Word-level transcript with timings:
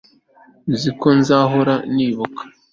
nzi 0.71 0.89
ko 0.99 1.07
nzahora 1.19 1.75
nibuka 1.95 2.41